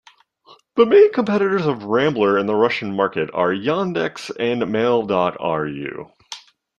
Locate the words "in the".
2.39-2.55